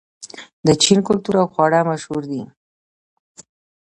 د 0.67 0.67
چین 0.83 0.99
کلتور 1.07 1.35
او 1.41 1.47
خواړه 1.53 1.79
مشهور 1.89 2.23
دي. 2.31 2.43